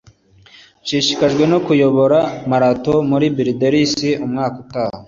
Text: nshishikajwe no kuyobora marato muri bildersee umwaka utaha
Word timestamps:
nshishikajwe 0.83 1.43
no 1.51 1.59
kuyobora 1.65 2.19
marato 2.49 2.93
muri 3.09 3.25
bildersee 3.37 4.19
umwaka 4.25 4.55
utaha 4.63 4.95